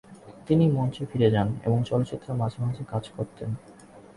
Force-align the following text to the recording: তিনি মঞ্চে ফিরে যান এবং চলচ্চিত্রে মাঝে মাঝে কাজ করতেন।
তিনি 0.47 0.65
মঞ্চে 0.69 1.03
ফিরে 1.11 1.29
যান 1.31 1.47
এবং 1.65 1.79
চলচ্চিত্রে 1.83 2.31
মাঝে 2.33 2.59
মাঝে 2.65 2.83
কাজ 2.91 3.03
করতেন। 3.15 3.49